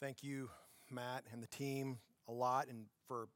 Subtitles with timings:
[0.00, 0.50] Thank you,
[0.90, 1.98] Matt, and the team
[2.28, 3.28] a lot, and for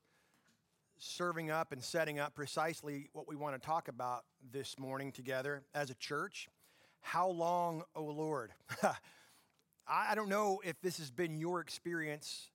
[0.99, 5.63] serving up and setting up precisely what we want to talk about this morning together
[5.73, 6.49] as a church.
[7.01, 8.51] How long, O oh Lord?
[9.87, 12.51] I don't know if this has been your experience.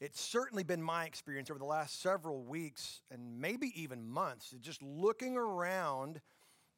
[0.00, 4.82] It's certainly been my experience over the last several weeks and maybe even months, just
[4.82, 6.20] looking around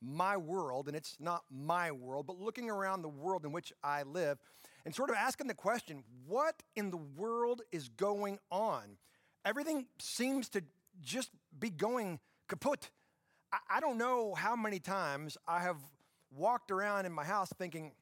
[0.02, 4.02] my world, and it's not my world, but looking around the world in which I
[4.02, 4.38] live
[4.86, 8.96] and sort of asking the question what in the world is going on?
[9.44, 10.62] Everything seems to
[11.02, 12.90] just be going kaput.
[13.70, 15.76] I, don't know how many times I have
[16.30, 17.92] walked around in my house thinking,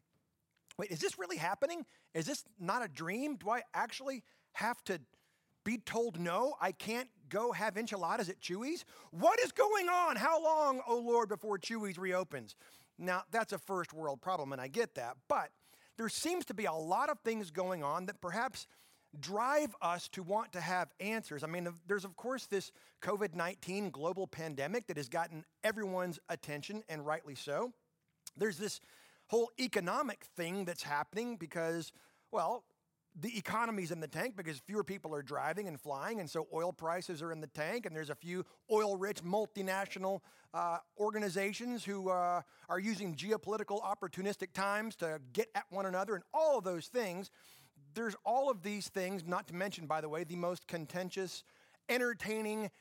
[0.79, 1.85] wait, is this really happening?
[2.13, 3.37] Is this not a dream?
[3.37, 4.23] Do I actually
[4.53, 5.01] have to
[5.65, 6.55] be told no?
[6.61, 8.85] I can't go have enchiladas at Chuy's?
[9.11, 10.17] What is going on?
[10.17, 12.57] How long, oh Lord, before Chuy's reopens?
[12.99, 15.51] Now, that's a first world problem, and I get that, but
[15.97, 18.67] there seems to be a lot of things going on that perhaps
[19.21, 21.45] drive us to want to have answers.
[21.45, 26.83] I mean, there's, of course, this COVID 19 global pandemic that has gotten everyone's attention,
[26.89, 27.73] and rightly so.
[28.37, 28.81] There's this
[29.29, 31.93] whole economic thing that's happening because,
[32.33, 32.65] well,
[33.21, 36.73] the economy's in the tank because fewer people are driving and flying, and so oil
[36.73, 40.21] prices are in the tank, and there's a few oil rich multinational
[40.53, 46.25] uh, organizations who uh, are using geopolitical opportunistic times to get at one another, and
[46.33, 47.31] all of those things.
[47.95, 51.45] There's all of these things, not to mention, by the way, the most contentious,
[51.89, 52.73] entertaining,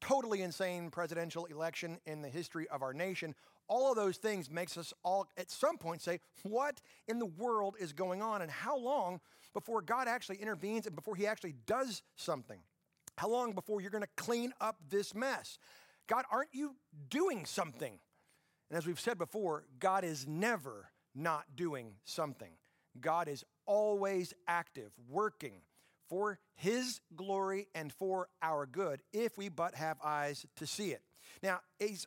[0.00, 3.34] totally insane presidential election in the history of our nation.
[3.66, 7.74] All of those things makes us all at some point say, what in the world
[7.80, 9.20] is going on and how long
[9.52, 12.60] before God actually intervenes and before he actually does something?
[13.16, 15.58] How long before you're going to clean up this mess?
[16.06, 16.76] God, aren't you
[17.08, 17.98] doing something?
[18.70, 22.52] And as we've said before, God is never not doing something.
[23.00, 25.62] God is always active, working,
[26.08, 31.02] for his glory and for our good if we but have eyes to see it.
[31.42, 32.06] Now, he's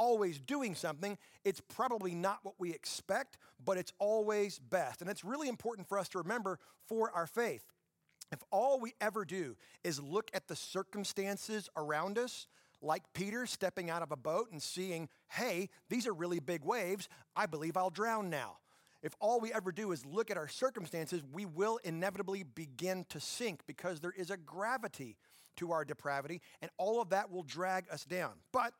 [0.00, 1.18] always doing something.
[1.44, 5.02] It's probably not what we expect, but it's always best.
[5.02, 7.62] And it's really important for us to remember for our faith.
[8.32, 12.46] If all we ever do is look at the circumstances around us,
[12.80, 17.08] like Peter stepping out of a boat and seeing, hey, these are really big waves,
[17.36, 18.56] I believe I'll drown now
[19.02, 23.20] if all we ever do is look at our circumstances, we will inevitably begin to
[23.20, 25.16] sink because there is a gravity
[25.56, 28.32] to our depravity, and all of that will drag us down.
[28.52, 28.72] But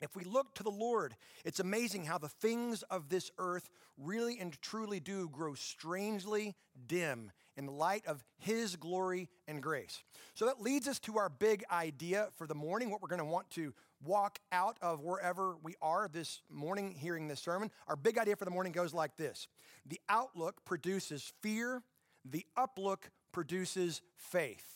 [0.00, 4.38] if we look to the Lord, it's amazing how the things of this earth really
[4.38, 6.54] and truly do grow strangely
[6.86, 10.02] dim in the light of His glory and grace.
[10.34, 13.24] So that leads us to our big idea for the morning, what we're going to
[13.24, 13.72] want to
[14.04, 17.70] walk out of wherever we are this morning hearing this sermon.
[17.88, 19.48] Our big idea for the morning goes like this
[19.86, 21.82] The outlook produces fear,
[22.24, 24.75] the uplook produces faith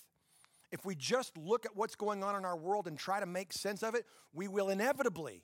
[0.73, 3.53] if we just look at what's going on in our world and try to make
[3.53, 5.43] sense of it, we will inevitably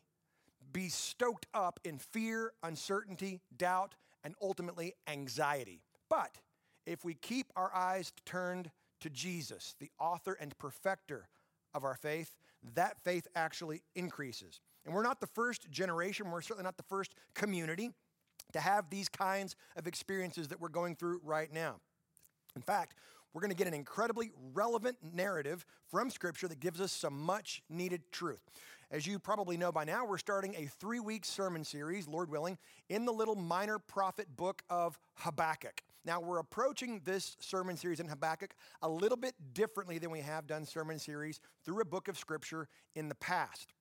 [0.73, 3.95] be stoked up in fear, uncertainty, doubt,
[4.25, 5.83] and ultimately anxiety.
[6.09, 6.39] But
[6.87, 8.71] if we keep our eyes turned
[9.01, 11.29] to Jesus, the author and perfecter
[11.75, 12.37] of our faith,
[12.75, 14.61] that faith actually increases.
[14.85, 17.91] And we're not the first generation, we're certainly not the first community
[18.53, 21.77] to have these kinds of experiences that we're going through right now.
[22.55, 22.95] In fact,
[23.37, 27.63] we're going to get an incredibly relevant narrative from Scripture that gives us some much
[27.69, 28.41] needed truth.
[28.91, 32.57] As you probably know by now, we're starting a three week sermon series, Lord willing,
[32.89, 35.83] in the little minor prophet book of Habakkuk.
[36.07, 40.47] Now, we're approaching this sermon series in Habakkuk a little bit differently than we have
[40.47, 43.75] done sermon series through a book of Scripture in the past.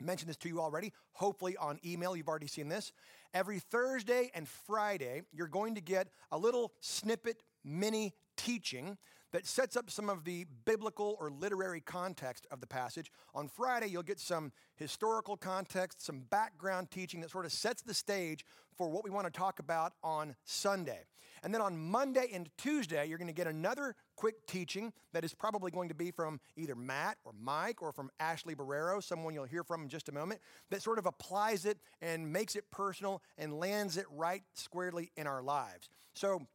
[0.00, 2.16] Mentioned this to you already, hopefully on email.
[2.16, 2.92] You've already seen this.
[3.34, 8.96] Every Thursday and Friday, you're going to get a little snippet mini teaching
[9.32, 13.10] that sets up some of the biblical or literary context of the passage.
[13.34, 17.92] On Friday, you'll get some historical context, some background teaching that sort of sets the
[17.92, 18.44] stage
[18.76, 21.04] for what we want to talk about on Sunday.
[21.42, 25.34] And then on Monday and Tuesday, you're going to get another quick teaching that is
[25.34, 29.44] probably going to be from either Matt or Mike or from Ashley Barrero, someone you'll
[29.44, 30.40] hear from in just a moment,
[30.70, 35.26] that sort of applies it and makes it personal and lands it right squarely in
[35.26, 35.88] our lives.
[36.14, 36.46] So,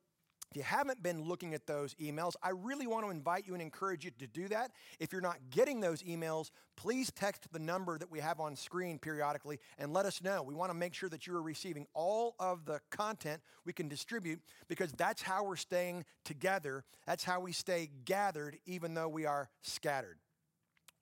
[0.54, 3.62] if you haven't been looking at those emails, I really want to invite you and
[3.62, 4.70] encourage you to do that.
[5.00, 9.00] If you're not getting those emails, please text the number that we have on screen
[9.00, 10.44] periodically and let us know.
[10.44, 13.88] We want to make sure that you are receiving all of the content we can
[13.88, 16.84] distribute because that's how we're staying together.
[17.08, 20.20] That's how we stay gathered, even though we are scattered.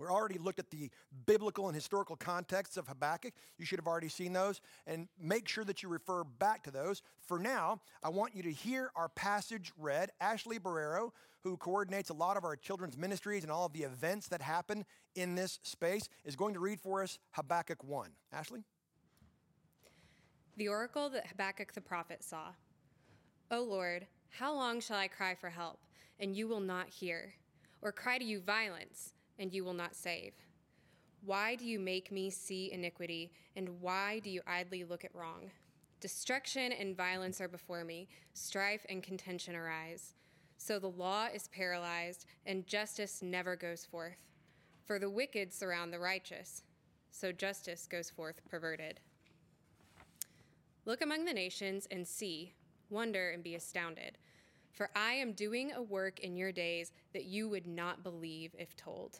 [0.01, 0.89] We already looked at the
[1.27, 3.33] biblical and historical contexts of Habakkuk.
[3.59, 4.59] You should have already seen those.
[4.87, 7.03] And make sure that you refer back to those.
[7.27, 10.09] For now, I want you to hear our passage read.
[10.19, 11.11] Ashley Barrero,
[11.43, 14.85] who coordinates a lot of our children's ministries and all of the events that happen
[15.13, 18.09] in this space, is going to read for us Habakkuk 1.
[18.33, 18.63] Ashley?
[20.57, 22.53] The oracle that Habakkuk the prophet saw.
[23.51, 25.79] O Lord, how long shall I cry for help,
[26.19, 27.35] and you will not hear?
[27.83, 30.31] Or cry to you violence, and you will not save?
[31.25, 35.51] Why do you make me see iniquity, and why do you idly look at wrong?
[35.99, 40.13] Destruction and violence are before me, strife and contention arise.
[40.57, 44.17] So the law is paralyzed, and justice never goes forth.
[44.85, 46.63] For the wicked surround the righteous,
[47.11, 48.99] so justice goes forth perverted.
[50.85, 52.53] Look among the nations and see,
[52.89, 54.17] wonder and be astounded.
[54.71, 58.75] For I am doing a work in your days that you would not believe if
[58.75, 59.19] told.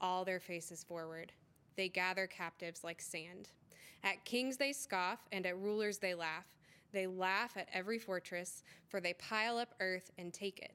[0.00, 1.32] all their faces forward.
[1.76, 3.50] They gather captives like sand.
[4.02, 6.46] At kings they scoff, and at rulers they laugh.
[6.92, 10.74] They laugh at every fortress, for they pile up earth and take it.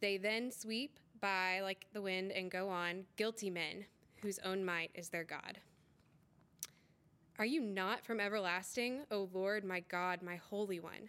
[0.00, 3.84] They then sweep by like the wind and go on, guilty men,
[4.22, 5.58] whose own might is their God.
[7.38, 11.08] Are you not from everlasting, O Lord, my God, my Holy One?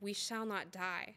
[0.00, 1.16] We shall not die.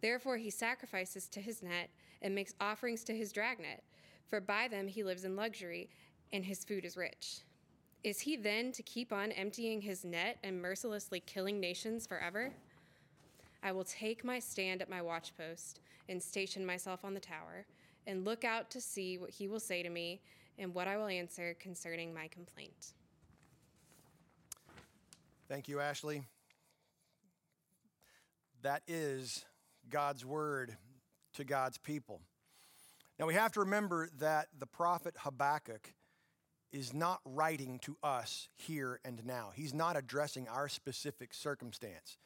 [0.00, 1.90] Therefore, he sacrifices to his net
[2.22, 3.82] and makes offerings to his dragnet,
[4.26, 5.88] for by them he lives in luxury,
[6.32, 7.40] and his food is rich.
[8.04, 12.52] Is he then to keep on emptying his net and mercilessly killing nations forever?
[13.62, 17.66] I will take my stand at my watchpost and station myself on the tower,
[18.06, 20.20] and look out to see what he will say to me
[20.58, 22.94] and what I will answer concerning my complaint.
[25.48, 26.22] Thank you, Ashley.
[28.62, 29.44] That is
[29.90, 30.76] God's word
[31.34, 32.20] to God's people.
[33.18, 35.92] Now, we have to remember that the prophet Habakkuk
[36.72, 39.50] is not writing to us here and now.
[39.54, 42.18] He's not addressing our specific circumstance.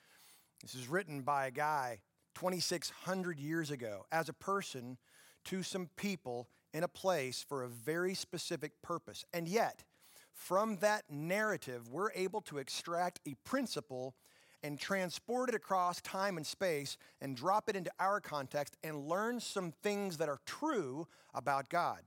[0.60, 2.00] This is written by a guy
[2.34, 4.98] 2,600 years ago as a person
[5.44, 9.24] to some people in a place for a very specific purpose.
[9.32, 9.84] And yet,
[10.32, 14.14] from that narrative, we're able to extract a principle
[14.62, 19.40] and transport it across time and space and drop it into our context and learn
[19.40, 22.00] some things that are true about God,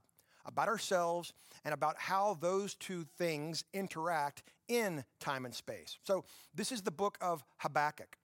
[0.44, 1.32] about ourselves,
[1.64, 5.98] and about how those two things interact in time and space.
[6.04, 6.24] So,
[6.54, 8.16] this is the book of Habakkuk.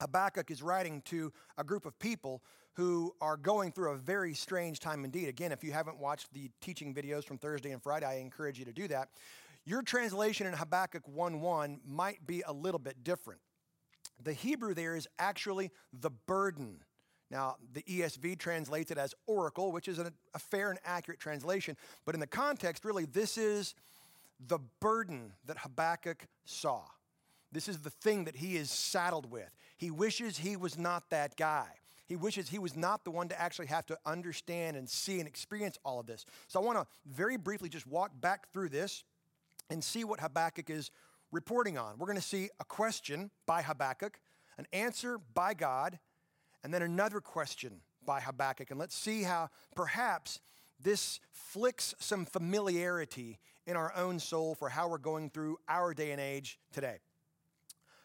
[0.00, 2.42] Habakkuk is writing to a group of people
[2.74, 5.28] who are going through a very strange time indeed.
[5.28, 8.64] Again, if you haven't watched the teaching videos from Thursday and Friday, I encourage you
[8.66, 9.08] to do that.
[9.64, 13.40] Your translation in Habakkuk 1:1 might be a little bit different.
[14.22, 16.78] The Hebrew there is actually the burden.
[17.30, 22.14] Now, the ESV translates it as oracle, which is a, fair and accurate translation, but
[22.14, 23.74] in the context, really, this is
[24.46, 26.82] the burden that Habakkuk saw.
[27.52, 29.54] This is the thing that he is saddled with.
[29.76, 31.66] He wishes he was not that guy.
[32.06, 35.28] He wishes he was not the one to actually have to understand and see and
[35.28, 36.24] experience all of this.
[36.46, 39.04] So I want to very briefly just walk back through this
[39.70, 40.90] and see what Habakkuk is
[41.32, 41.98] reporting on.
[41.98, 44.20] We're going to see a question by Habakkuk,
[44.56, 45.98] an answer by God,
[46.62, 48.70] and then another question by Habakkuk.
[48.70, 50.40] And let's see how perhaps
[50.80, 56.12] this flicks some familiarity in our own soul for how we're going through our day
[56.12, 56.98] and age today.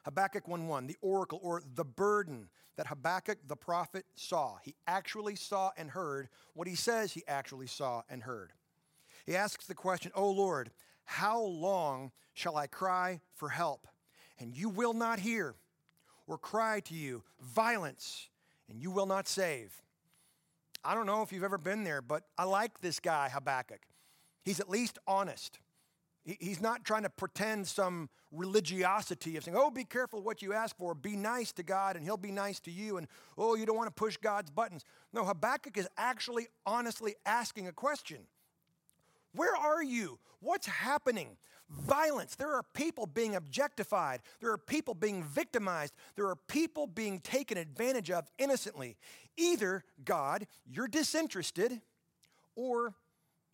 [0.06, 4.58] Habakkuk 1:1, the oracle or the burden that Habakkuk the prophet saw.
[4.58, 8.52] He actually saw and heard what he says he actually saw and heard.
[9.26, 10.72] He asks the question, "O Lord,
[11.06, 13.88] how long shall I cry for help
[14.40, 15.56] and you will not hear
[16.28, 18.30] or cry to you violence
[18.70, 19.82] and you will not save?"
[20.84, 23.82] I don't know if you've ever been there, but I like this guy Habakkuk.
[24.44, 25.60] He's at least honest.
[26.26, 30.76] He's not trying to pretend some religiosity of saying, oh, be careful what you ask
[30.78, 30.96] for.
[30.96, 32.98] Be nice to God and he'll be nice to you.
[32.98, 33.08] And
[33.38, 34.86] oh, you don't want to push God's buttons.
[35.12, 38.20] No, Habakkuk is actually honestly asking a question
[39.34, 40.20] Where are you?
[40.40, 41.38] What's happening?
[41.70, 42.36] Violence.
[42.36, 44.22] There are people being objectified.
[44.42, 45.94] There are people being victimized.
[46.16, 48.98] There are people being taken advantage of innocently.
[49.38, 51.82] Either, God, you're disinterested,
[52.56, 52.94] or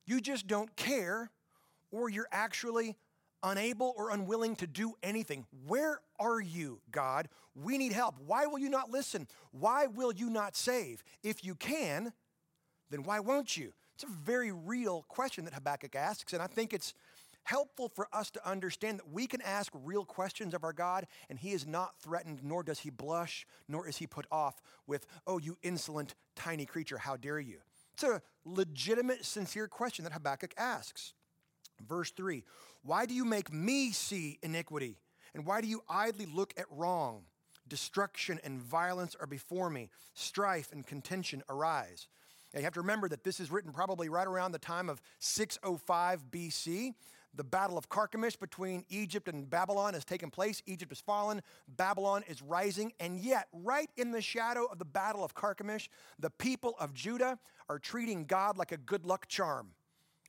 [0.05, 1.31] you just don't care
[1.91, 2.95] or you're actually
[3.43, 5.45] unable or unwilling to do anything.
[5.65, 7.29] Where are you, God?
[7.55, 8.15] We need help.
[8.25, 9.27] Why will you not listen?
[9.51, 11.03] Why will you not save?
[11.23, 12.13] If you can,
[12.89, 13.73] then why won't you?
[14.01, 16.93] It's a very real question that Habakkuk asks, and I think it's
[17.43, 21.37] helpful for us to understand that we can ask real questions of our God, and
[21.37, 25.37] He is not threatened, nor does He blush, nor is He put off with, oh,
[25.37, 27.57] you insolent, tiny creature, how dare you?
[27.93, 31.13] It's a legitimate, sincere question that Habakkuk asks.
[31.85, 32.45] Verse 3
[32.83, 34.95] Why do you make me see iniquity?
[35.33, 37.23] And why do you idly look at wrong?
[37.67, 42.07] Destruction and violence are before me, strife and contention arise.
[42.53, 45.01] Now you have to remember that this is written probably right around the time of
[45.19, 46.93] 605 BC.
[47.35, 50.63] The Battle of Carchemish between Egypt and Babylon has taken place.
[50.65, 55.23] Egypt has fallen, Babylon is rising, and yet, right in the shadow of the Battle
[55.23, 57.37] of Carchemish, the people of Judah
[57.69, 59.69] are treating God like a good luck charm.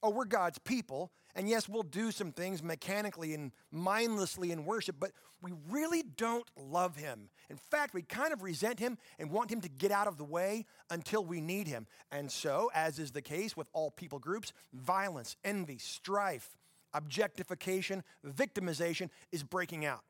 [0.02, 4.96] Oh, we're God's people, and yes, we'll do some things mechanically and mindlessly in worship,
[4.98, 7.28] but we really don't love him.
[7.48, 10.24] In fact, we kind of resent him and want him to get out of the
[10.24, 11.86] way until we need him.
[12.10, 16.56] And so, as is the case with all people groups, violence, envy, strife,
[16.92, 20.02] objectification, victimization is breaking out.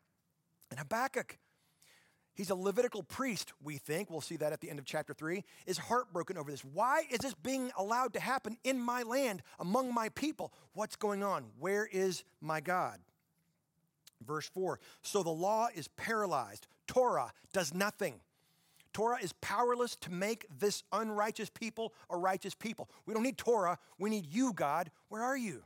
[0.70, 1.38] And Habakkuk
[2.34, 4.10] He's a Levitical priest, we think.
[4.10, 5.44] We'll see that at the end of chapter 3.
[5.66, 6.64] Is heartbroken over this.
[6.64, 10.52] Why is this being allowed to happen in my land, among my people?
[10.72, 11.46] What's going on?
[11.58, 12.98] Where is my God?
[14.26, 18.20] Verse 4 So the law is paralyzed, Torah does nothing.
[18.92, 22.90] Torah is powerless to make this unrighteous people a righteous people.
[23.06, 24.90] We don't need Torah, we need you, God.
[25.08, 25.62] Where are you?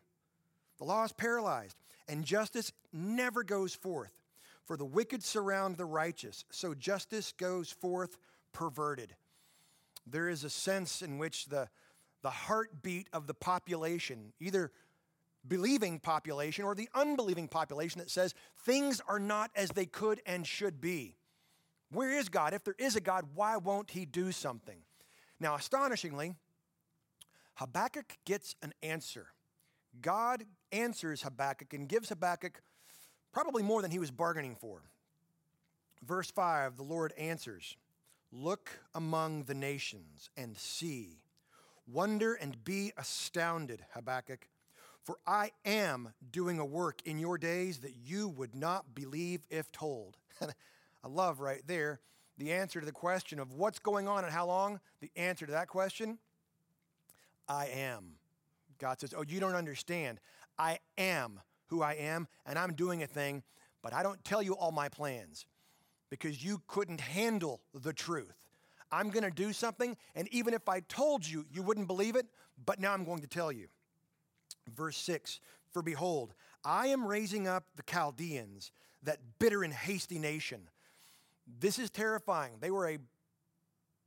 [0.79, 1.77] The law is paralyzed,
[2.09, 4.13] and justice never goes forth.
[4.65, 8.17] For the wicked surround the righteous, so justice goes forth
[8.53, 9.15] perverted.
[10.07, 11.69] There is a sense in which the,
[12.23, 14.73] the heartbeat of the population, either
[15.47, 20.47] believing population or the unbelieving population, that says things are not as they could and
[20.47, 21.17] should be.
[21.91, 22.55] Where is God?
[22.55, 24.79] If there is a God, why won't he do something?
[25.39, 26.35] Now, astonishingly,
[27.57, 29.27] Habakkuk gets an answer.
[30.01, 32.63] God answers Habakkuk and gives Habakkuk
[33.35, 34.81] probably more than he was bargaining for.
[36.07, 37.77] Verse 5 the Lord answers
[38.33, 41.21] Look among the nations and see.
[41.87, 44.49] Wonder and be astounded, Habakkuk,
[45.03, 49.71] for I am doing a work in your days that you would not believe if
[49.71, 50.17] told.
[50.41, 52.01] I love right there
[52.39, 54.81] the answer to the question of what's going on and how long.
[55.01, 56.19] The answer to that question
[57.49, 58.15] I am.
[58.79, 60.19] God says, Oh, you don't understand.
[60.59, 63.43] I am who I am, and I'm doing a thing,
[63.83, 65.47] but I don't tell you all my plans
[66.11, 68.35] because you couldn't handle the truth.
[68.93, 72.27] I'm going to do something, and even if I told you, you wouldn't believe it,
[72.65, 73.67] but now I'm going to tell you.
[74.75, 75.41] Verse 6
[75.73, 78.71] For behold, I am raising up the Chaldeans,
[79.03, 80.69] that bitter and hasty nation.
[81.61, 82.53] This is terrifying.
[82.61, 82.99] They were a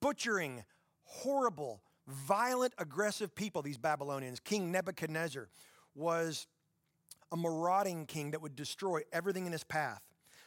[0.01, 0.63] butchering,
[1.03, 4.39] horrible, violent, aggressive people, these Babylonians.
[4.39, 5.49] King Nebuchadnezzar
[5.93, 6.47] was
[7.31, 10.01] a marauding king that would destroy everything in his path.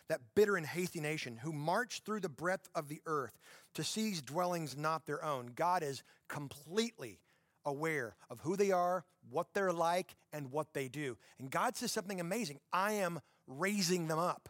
[0.08, 3.38] That bitter and hasty nation who marched through the breadth of the earth
[3.74, 5.52] to seize dwellings not their own.
[5.54, 7.20] God is completely
[7.64, 11.16] aware of who they are, what they're like, and what they do.
[11.38, 14.48] And God says something amazing I am raising them up.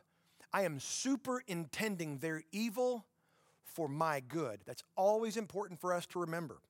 [0.52, 3.06] I am superintending their evil
[3.64, 4.60] for my good.
[4.66, 6.60] That's always important for us to remember.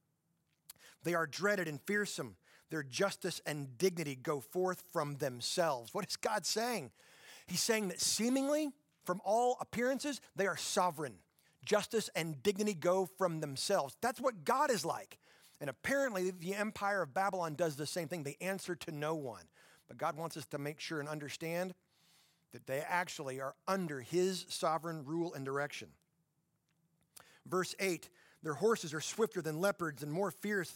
[1.02, 2.36] They are dreaded and fearsome
[2.70, 5.92] their justice and dignity go forth from themselves.
[5.92, 6.90] What is God saying?
[7.46, 8.70] He's saying that seemingly,
[9.04, 11.14] from all appearances, they are sovereign.
[11.64, 13.96] Justice and dignity go from themselves.
[14.00, 15.18] That's what God is like.
[15.60, 18.22] And apparently, the empire of Babylon does the same thing.
[18.22, 19.44] They answer to no one.
[19.88, 21.74] But God wants us to make sure and understand
[22.52, 25.88] that they actually are under his sovereign rule and direction.
[27.46, 28.08] Verse 8
[28.42, 30.70] Their horses are swifter than leopards and more fierce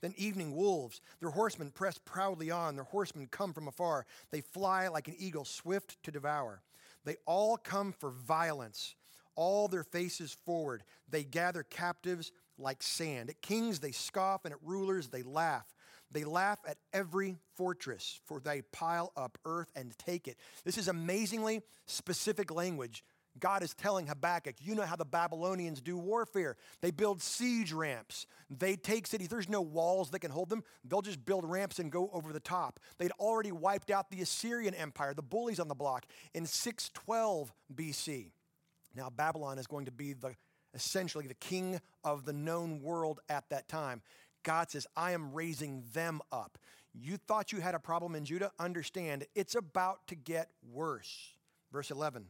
[0.00, 1.00] than evening wolves.
[1.20, 2.76] Their horsemen press proudly on.
[2.76, 4.06] Their horsemen come from afar.
[4.30, 6.62] They fly like an eagle, swift to devour.
[7.04, 8.94] They all come for violence,
[9.34, 10.82] all their faces forward.
[11.08, 13.30] They gather captives like sand.
[13.30, 15.66] At kings they scoff, and at rulers they laugh.
[16.10, 20.38] They laugh at every fortress, for they pile up earth and take it.
[20.64, 23.04] This is amazingly specific language.
[23.40, 26.56] God is telling Habakkuk, you know how the Babylonians do warfare.
[26.80, 28.26] They build siege ramps.
[28.50, 29.28] They take cities.
[29.28, 30.62] There's no walls that can hold them.
[30.84, 32.80] They'll just build ramps and go over the top.
[32.98, 38.30] They'd already wiped out the Assyrian Empire, the bullies on the block, in 612 BC.
[38.94, 40.34] Now, Babylon is going to be the
[40.74, 44.02] essentially the king of the known world at that time.
[44.42, 46.58] God says, I am raising them up.
[46.94, 48.50] You thought you had a problem in Judah?
[48.58, 51.32] Understand, it's about to get worse.
[51.72, 52.26] Verse 11.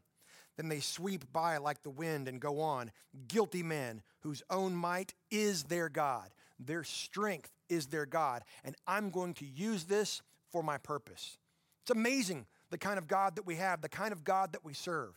[0.59, 2.91] Then they sweep by like the wind and go on.
[3.29, 9.11] Guilty men whose own might is their God, their strength is their God, and I'm
[9.11, 11.39] going to use this for my purpose.
[11.83, 14.75] It's amazing the kind of God that we have, the kind of God that we
[14.75, 15.15] serve.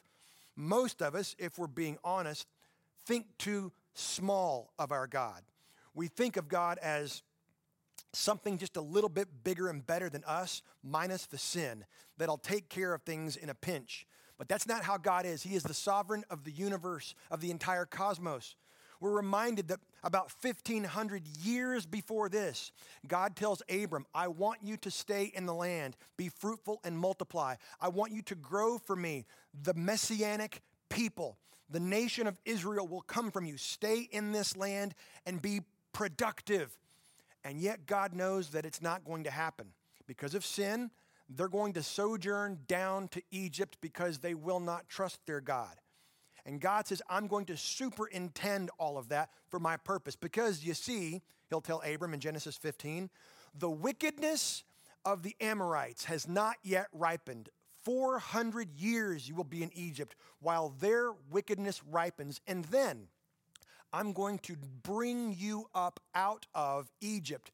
[0.56, 2.48] Most of us, if we're being honest,
[3.08, 5.42] think too small of our God.
[5.96, 7.24] We think of God as
[8.14, 11.84] something just a little bit bigger and better than us, minus the sin,
[12.18, 14.06] that'll take care of things in a pinch.
[14.42, 15.44] But that's not how God is.
[15.44, 18.56] He is the sovereign of the universe, of the entire cosmos.
[19.00, 22.72] We're reminded that about 1,500 years before this,
[23.08, 27.54] God tells Abram, I want you to stay in the land, be fruitful and multiply.
[27.80, 29.28] I want you to grow for me.
[29.62, 31.38] The messianic people,
[31.70, 33.58] the nation of Israel will come from you.
[33.58, 34.96] Stay in this land
[35.28, 35.62] and be
[35.94, 36.76] productive.
[37.44, 39.68] And yet, God knows that it's not going to happen.
[40.08, 40.90] Because of sin,
[41.36, 45.76] they're going to sojourn down to Egypt because they will not trust their God.
[46.46, 50.16] And God says, I'm going to superintend all of that for my purpose.
[50.16, 53.10] Because you see, he'll tell Abram in Genesis 15,
[53.54, 54.64] the wickedness
[55.06, 57.50] of the Amorites has not yet ripened.
[57.84, 62.42] 400 years you will be in Egypt while their wickedness ripens.
[62.48, 63.08] And then
[63.94, 67.52] I'm going to bring you up out of Egypt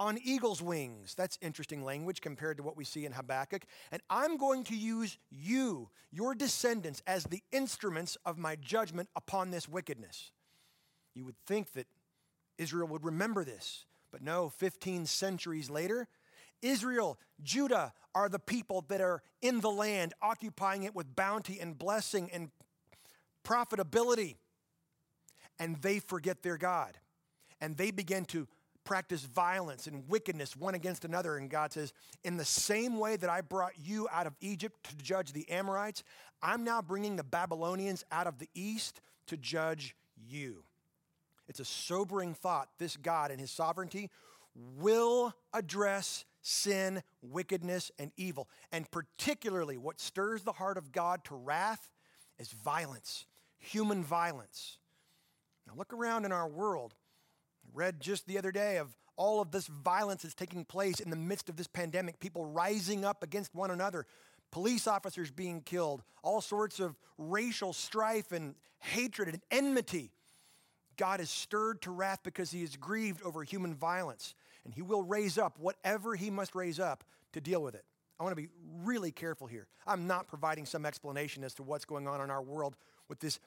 [0.00, 1.14] on eagle's wings.
[1.14, 3.64] That's interesting language compared to what we see in Habakkuk.
[3.92, 9.50] And I'm going to use you, your descendants, as the instruments of my judgment upon
[9.50, 10.32] this wickedness.
[11.14, 11.86] You would think that
[12.56, 16.08] Israel would remember this, but no, 15 centuries later,
[16.62, 21.78] Israel, Judah are the people that are in the land, occupying it with bounty and
[21.78, 22.50] blessing and
[23.44, 24.36] profitability.
[25.58, 26.98] And they forget their God.
[27.60, 28.48] And they begin to
[28.84, 31.36] practice violence and wickedness one against another.
[31.36, 31.92] And God says,
[32.24, 36.02] In the same way that I brought you out of Egypt to judge the Amorites,
[36.42, 40.64] I'm now bringing the Babylonians out of the east to judge you.
[41.48, 42.68] It's a sobering thought.
[42.78, 44.10] This God and his sovereignty
[44.54, 48.48] will address sin, wickedness, and evil.
[48.72, 51.90] And particularly, what stirs the heart of God to wrath
[52.38, 53.26] is violence,
[53.58, 54.78] human violence.
[55.66, 56.94] Now, look around in our world.
[57.72, 61.16] Read just the other day of all of this violence that's taking place in the
[61.16, 64.06] midst of this pandemic, people rising up against one another,
[64.50, 70.10] police officers being killed, all sorts of racial strife and hatred and enmity.
[70.96, 75.02] God is stirred to wrath because he is grieved over human violence, and he will
[75.02, 77.84] raise up whatever he must raise up to deal with it.
[78.18, 78.48] I want to be
[78.84, 79.66] really careful here.
[79.86, 82.76] I'm not providing some explanation as to what's going on in our world
[83.08, 83.38] with this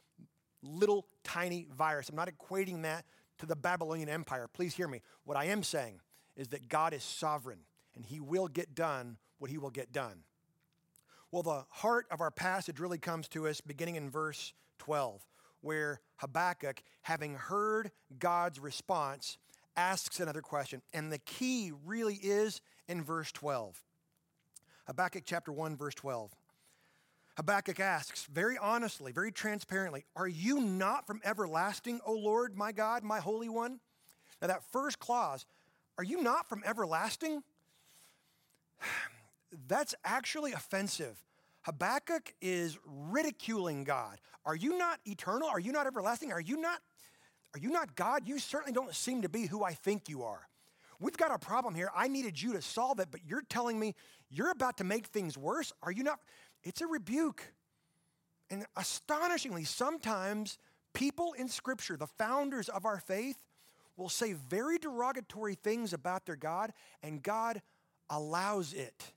[0.63, 2.09] little tiny virus.
[2.09, 3.05] I'm not equating that
[3.43, 4.47] to the Babylonian Empire.
[4.47, 5.01] Please hear me.
[5.25, 5.99] What I am saying
[6.37, 7.59] is that God is sovereign
[7.93, 10.19] and he will get done what he will get done.
[11.29, 15.27] Well, the heart of our passage really comes to us beginning in verse 12,
[15.59, 19.37] where Habakkuk, having heard God's response,
[19.75, 20.81] asks another question.
[20.93, 23.83] And the key really is in verse 12.
[24.87, 26.31] Habakkuk chapter 1, verse 12.
[27.37, 33.03] Habakkuk asks very honestly, very transparently, Are you not from everlasting, O Lord, my God,
[33.03, 33.79] my Holy One?
[34.41, 35.45] Now, that first clause,
[35.97, 37.43] Are you not from everlasting?
[39.67, 41.17] That's actually offensive.
[41.63, 44.19] Habakkuk is ridiculing God.
[44.45, 45.47] Are you not eternal?
[45.47, 46.31] Are you not everlasting?
[46.31, 46.81] Are you not
[47.55, 48.27] are you not God?
[48.27, 50.47] You certainly don't seem to be who I think you are.
[50.99, 51.89] We've got a problem here.
[51.95, 53.93] I needed you to solve it, but you're telling me
[54.29, 55.71] you're about to make things worse?
[55.83, 56.19] Are you not?
[56.63, 57.53] It's a rebuke.
[58.49, 60.57] And astonishingly, sometimes
[60.93, 63.37] people in Scripture, the founders of our faith,
[63.95, 67.61] will say very derogatory things about their God, and God
[68.09, 69.11] allows it.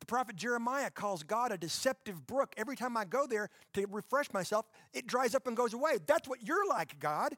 [0.00, 2.54] The prophet Jeremiah calls God a deceptive brook.
[2.56, 5.98] Every time I go there to refresh myself, it dries up and goes away.
[6.06, 7.36] That's what you're like, God.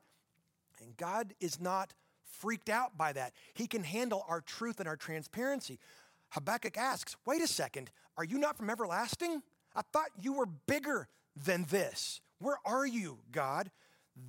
[0.80, 1.92] And God is not
[2.24, 3.32] freaked out by that.
[3.54, 5.78] He can handle our truth and our transparency.
[6.30, 9.42] Habakkuk asks, Wait a second, are you not from everlasting?
[9.75, 12.20] I thought you were bigger than this.
[12.38, 13.70] Where are you, God?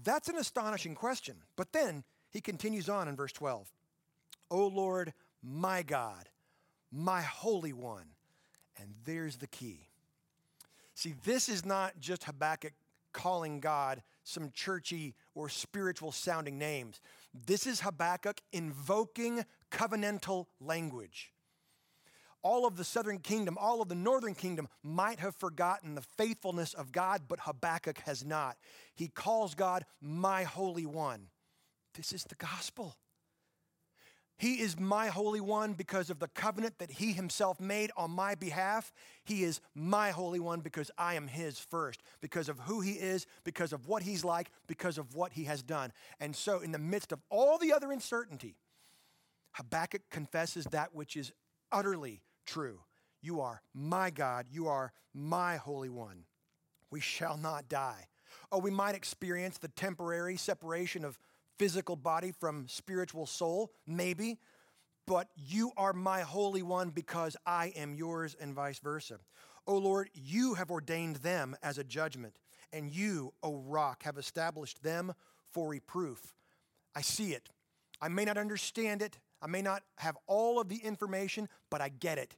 [0.04, 1.36] That's an astonishing question.
[1.56, 3.70] But then he continues on in verse 12.
[4.50, 6.30] O Lord, my God,
[6.92, 8.06] my Holy One.
[8.78, 9.88] And there's the key.
[10.96, 12.74] See, this is not just Habakkuk
[13.12, 17.02] calling God some churchy or spiritual sounding names.
[17.46, 21.33] This is Habakkuk invoking covenantal language.
[22.44, 26.74] All of the southern kingdom, all of the northern kingdom might have forgotten the faithfulness
[26.74, 28.58] of God, but Habakkuk has not.
[28.94, 31.28] He calls God my Holy One.
[31.96, 32.98] This is the gospel.
[34.38, 38.36] He is my Holy One because of the covenant that He Himself made on my
[38.36, 38.92] behalf.
[39.24, 43.26] He is my Holy One because I am His first, because of who He is,
[43.46, 45.94] because of what He's like, because of what He has done.
[46.20, 48.58] And so, in the midst of all the other uncertainty,
[49.54, 51.32] Habakkuk confesses that which is
[51.72, 52.80] utterly true.
[53.22, 56.26] You are my God, you are my Holy One.
[56.92, 58.08] We shall not die.
[58.52, 61.18] Oh, we might experience the temporary separation of
[61.58, 64.40] physical body from spiritual soul, maybe,
[65.06, 69.20] but you are my Holy One because I am yours, and vice versa.
[69.66, 72.38] O Lord, you have ordained them as a judgment,
[72.72, 75.14] and you, O rock, have established them
[75.52, 76.34] for reproof.
[76.96, 77.50] I see it.
[78.02, 79.20] I may not understand it.
[79.44, 82.36] I may not have all of the information, but I get it.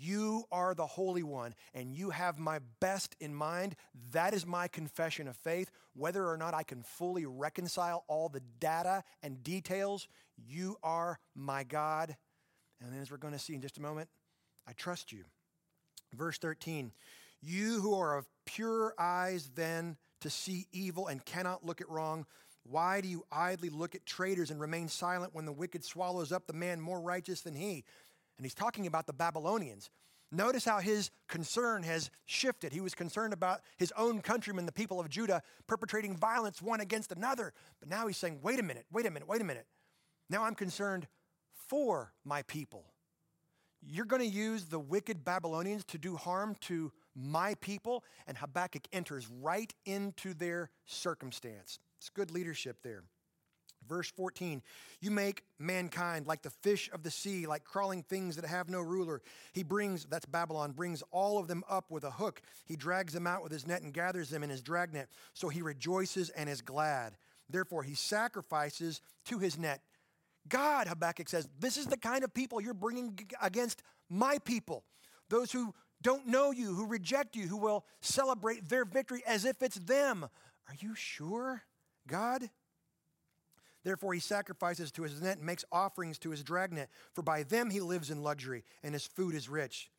[0.00, 3.76] You are the Holy One, and you have my best in mind.
[4.12, 5.70] That is my confession of faith.
[5.94, 11.64] Whether or not I can fully reconcile all the data and details, you are my
[11.64, 12.16] God.
[12.80, 14.08] And as we're going to see in just a moment,
[14.66, 15.24] I trust you.
[16.14, 16.92] Verse 13
[17.42, 22.26] You who are of purer eyes, than to see evil and cannot look at wrong,
[22.64, 26.46] why do you idly look at traitors and remain silent when the wicked swallows up
[26.46, 27.84] the man more righteous than he?
[28.36, 29.90] And he's talking about the Babylonians.
[30.30, 32.72] Notice how his concern has shifted.
[32.72, 37.12] He was concerned about his own countrymen, the people of Judah, perpetrating violence one against
[37.12, 37.54] another.
[37.80, 39.66] But now he's saying, wait a minute, wait a minute, wait a minute.
[40.28, 41.06] Now I'm concerned
[41.68, 42.92] for my people.
[43.80, 48.04] You're going to use the wicked Babylonians to do harm to my people.
[48.26, 51.78] And Habakkuk enters right into their circumstance.
[51.98, 53.04] It's good leadership there.
[53.88, 54.60] Verse 14,
[55.00, 58.80] you make mankind like the fish of the sea, like crawling things that have no
[58.80, 59.22] ruler.
[59.52, 62.42] He brings, that's Babylon, brings all of them up with a hook.
[62.66, 65.08] He drags them out with his net and gathers them in his dragnet.
[65.32, 67.16] So he rejoices and is glad.
[67.48, 69.80] Therefore, he sacrifices to his net.
[70.48, 74.84] God, Habakkuk says, this is the kind of people you're bringing against my people.
[75.30, 79.62] Those who don't know you, who reject you, who will celebrate their victory as if
[79.62, 80.24] it's them.
[80.68, 81.62] Are you sure,
[82.08, 82.50] God?
[83.84, 87.70] Therefore, he sacrifices to his net and makes offerings to his dragnet, for by them
[87.70, 89.90] he lives in luxury, and his food is rich.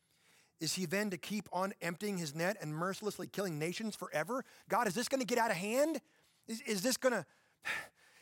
[0.60, 4.44] Is he then to keep on emptying his net and mercilessly killing nations forever?
[4.68, 6.00] God, is this going to get out of hand?
[6.46, 7.24] Is, is this going to.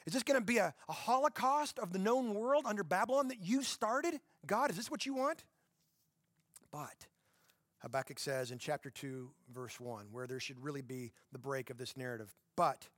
[0.07, 3.43] Is this going to be a, a holocaust of the known world under Babylon that
[3.43, 4.19] you started?
[4.47, 5.45] God, is this what you want?
[6.73, 7.07] But
[7.81, 11.77] Habakkuk says in chapter 2, verse 1, where there should really be the break of
[11.77, 12.89] this narrative, but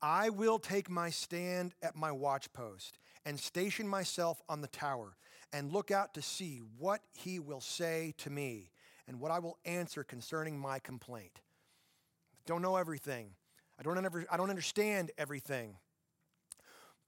[0.00, 2.92] I will take my stand at my watchpost
[3.24, 5.16] and station myself on the tower
[5.52, 8.70] and look out to see what he will say to me
[9.08, 11.40] and what I will answer concerning my complaint.
[12.46, 13.30] Don't know everything.
[13.78, 15.76] I don't, ever, I don't understand everything.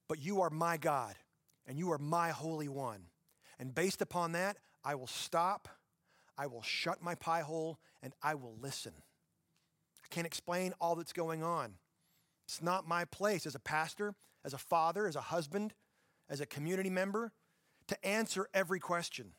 [0.07, 1.15] But you are my God
[1.65, 3.03] and you are my Holy One.
[3.59, 5.69] And based upon that, I will stop,
[6.37, 8.93] I will shut my pie hole, and I will listen.
[10.03, 11.75] I can't explain all that's going on.
[12.51, 15.73] It's not my place as a pastor, as a father, as a husband,
[16.29, 17.31] as a community member
[17.87, 19.31] to answer every question.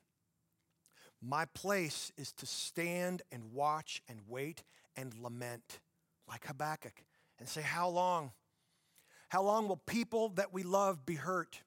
[1.20, 4.64] My place is to stand and watch and wait
[4.96, 5.80] and lament
[6.26, 7.04] like Habakkuk
[7.38, 8.32] and say, How long?
[9.28, 11.60] How long will people that we love be hurt?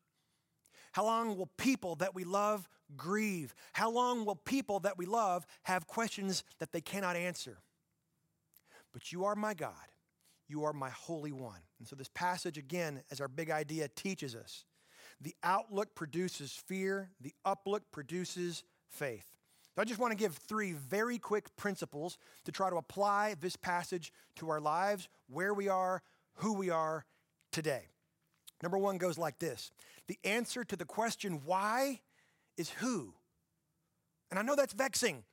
[0.94, 3.54] How long will people that we love grieve?
[3.74, 7.60] How long will people that we love have questions that they cannot answer?
[8.92, 9.76] But you are my God.
[10.48, 11.60] You are my Holy One.
[11.80, 14.66] And so, this passage, again, as our big idea teaches us,
[15.22, 19.26] the outlook produces fear, the uplook produces faith.
[19.76, 23.58] So I just want to give three very quick principles to try to apply this
[23.58, 26.02] passage to our lives, where we are,
[26.36, 27.06] who we are
[27.52, 27.88] today.
[28.64, 29.72] Number one goes like this
[30.08, 32.02] The answer to the question why
[32.58, 33.14] is who.
[34.32, 35.24] And I know that's vexing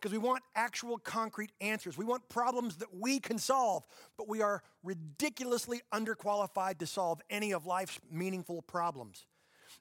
[0.00, 1.98] because we want actual concrete answers.
[1.98, 7.52] We want problems that we can solve, but we are ridiculously underqualified to solve any
[7.52, 9.26] of life's meaningful problems.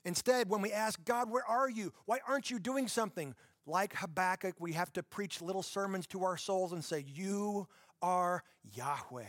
[0.05, 1.93] Instead, when we ask, God, where are you?
[2.05, 3.35] Why aren't you doing something?
[3.65, 7.67] Like Habakkuk, we have to preach little sermons to our souls and say, You
[8.01, 9.25] are Yahweh.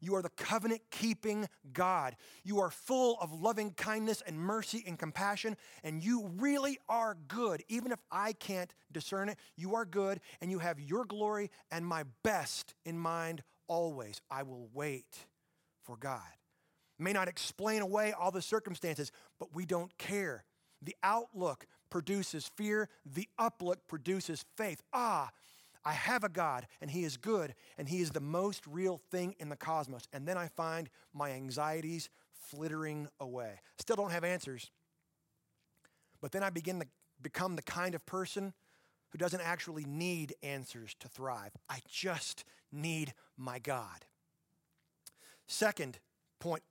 [0.00, 2.16] You are the covenant keeping God.
[2.44, 7.64] You are full of loving kindness and mercy and compassion, and you really are good.
[7.68, 11.84] Even if I can't discern it, you are good, and you have your glory and
[11.86, 14.20] my best in mind always.
[14.30, 15.26] I will wait
[15.82, 16.22] for God.
[16.98, 20.44] May not explain away all the circumstances, but we don't care.
[20.82, 24.82] The outlook produces fear, the uplook produces faith.
[24.92, 25.30] Ah,
[25.88, 29.34] I have a God, and He is good, and He is the most real thing
[29.38, 30.06] in the cosmos.
[30.12, 32.10] And then I find my anxieties
[32.50, 33.60] flittering away.
[33.78, 34.70] Still don't have answers.
[36.20, 36.86] But then I begin to
[37.22, 38.52] become the kind of person
[39.12, 41.52] who doesn't actually need answers to thrive.
[41.70, 44.04] I just need my God.
[45.46, 46.00] Second
[46.38, 46.64] point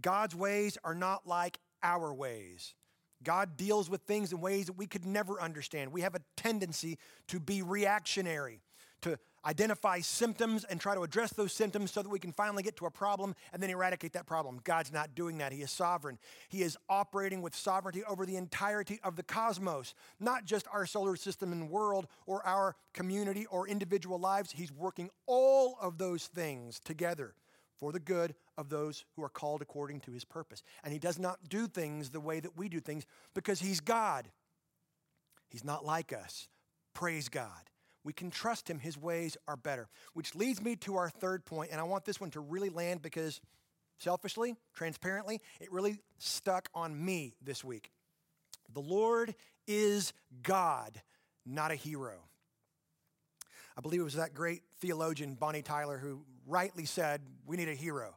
[0.00, 2.74] God's ways are not like our ways.
[3.22, 5.92] God deals with things in ways that we could never understand.
[5.92, 6.98] We have a tendency
[7.28, 8.60] to be reactionary,
[9.02, 12.76] to identify symptoms and try to address those symptoms so that we can finally get
[12.76, 14.60] to a problem and then eradicate that problem.
[14.64, 15.52] God's not doing that.
[15.52, 16.18] He is sovereign.
[16.48, 21.14] He is operating with sovereignty over the entirety of the cosmos, not just our solar
[21.14, 24.50] system and world or our community or individual lives.
[24.50, 27.34] He's working all of those things together
[27.78, 30.62] for the good of those who are called according to his purpose.
[30.82, 34.28] And he does not do things the way that we do things because he's God.
[35.48, 36.48] He's not like us.
[36.94, 37.70] Praise God.
[38.04, 38.78] We can trust him.
[38.78, 39.88] His ways are better.
[40.14, 43.02] Which leads me to our third point, and I want this one to really land
[43.02, 43.40] because
[43.98, 47.90] selfishly, transparently, it really stuck on me this week.
[48.72, 49.34] The Lord
[49.66, 51.00] is God,
[51.44, 52.14] not a hero.
[53.76, 57.74] I believe it was that great theologian, Bonnie Tyler, who rightly said, We need a
[57.74, 58.16] hero.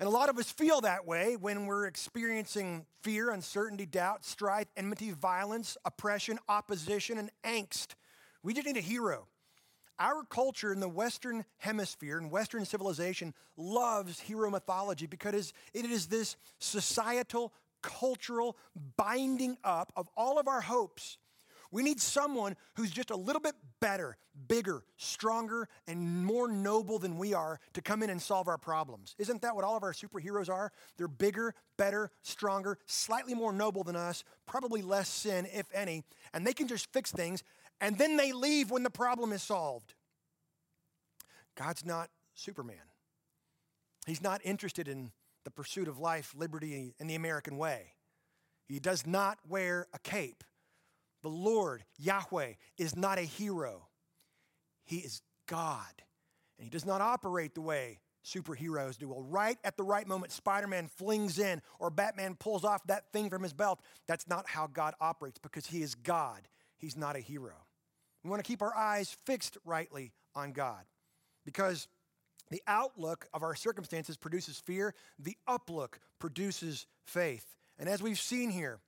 [0.00, 4.66] And a lot of us feel that way when we're experiencing fear, uncertainty, doubt, strife,
[4.76, 7.94] enmity, violence, oppression, opposition, and angst.
[8.42, 9.28] We just need a hero.
[9.98, 16.08] Our culture in the Western Hemisphere and Western civilization loves hero mythology because it is
[16.08, 18.56] this societal, cultural
[18.96, 21.18] binding up of all of our hopes
[21.74, 27.18] we need someone who's just a little bit better, bigger, stronger, and more noble than
[27.18, 29.16] we are to come in and solve our problems.
[29.18, 30.70] Isn't that what all of our superheroes are?
[30.96, 36.46] They're bigger, better, stronger, slightly more noble than us, probably less sin, if any, and
[36.46, 37.42] they can just fix things,
[37.80, 39.94] and then they leave when the problem is solved.
[41.56, 42.86] God's not Superman.
[44.06, 45.10] He's not interested in
[45.42, 47.94] the pursuit of life, liberty, and the American way.
[48.68, 50.44] He does not wear a cape.
[51.24, 53.88] The Lord, Yahweh, is not a hero,
[54.84, 56.02] He is God.
[56.58, 59.08] And He does not operate the way superheroes do.
[59.08, 63.10] Well, right at the right moment, Spider Man flings in or Batman pulls off that
[63.12, 63.80] thing from his belt.
[64.06, 66.46] That's not how God operates because He is God.
[66.76, 67.54] He's not a hero.
[68.22, 70.84] We want to keep our eyes fixed rightly on God
[71.46, 71.88] because
[72.50, 77.46] the outlook of our circumstances produces fear, the uplook produces faith.
[77.78, 78.80] And as we've seen here,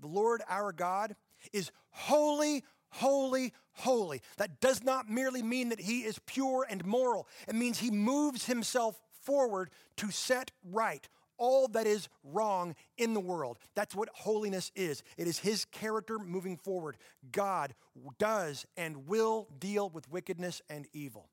[0.00, 1.14] the Lord our God
[1.52, 4.22] is holy, holy, holy.
[4.36, 8.46] That does not merely mean that he is pure and moral, it means he moves
[8.46, 13.58] himself forward to set right all that is wrong in the world.
[13.74, 15.02] That's what holiness is.
[15.16, 16.96] It is his character moving forward.
[17.32, 17.74] God
[18.18, 21.28] does and will deal with wickedness and evil.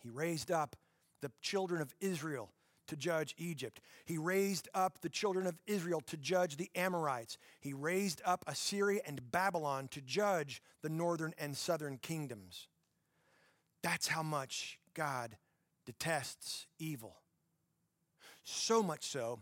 [0.00, 0.76] He raised up
[1.20, 2.50] the children of Israel
[2.86, 3.80] to judge Egypt.
[4.04, 7.38] He raised up the children of Israel to judge the Amorites.
[7.60, 12.68] He raised up Assyria and Babylon to judge the northern and southern kingdoms.
[13.82, 15.36] That's how much God
[15.84, 17.16] detests evil.
[18.44, 19.40] So much so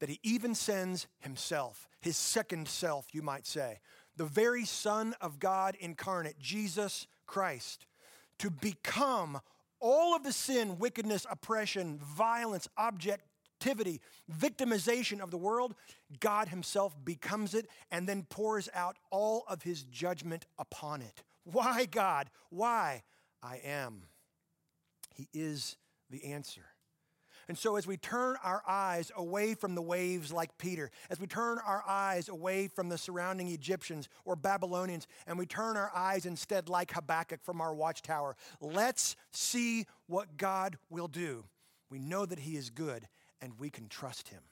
[0.00, 3.80] that he even sends himself, his second self, you might say,
[4.16, 7.86] the very Son of God incarnate, Jesus Christ,
[8.38, 9.40] to become
[9.80, 15.74] all of the sin, wickedness, oppression, violence, objectivity, victimization of the world,
[16.20, 21.22] God Himself becomes it and then pours out all of His judgment upon it.
[21.44, 22.30] Why, God?
[22.50, 23.02] Why?
[23.42, 24.02] I am.
[25.14, 25.76] He is
[26.10, 26.66] the answer.
[27.48, 31.26] And so, as we turn our eyes away from the waves like Peter, as we
[31.26, 36.26] turn our eyes away from the surrounding Egyptians or Babylonians, and we turn our eyes
[36.26, 41.44] instead like Habakkuk from our watchtower, let's see what God will do.
[41.90, 43.08] We know that He is good
[43.40, 44.42] and we can trust Him.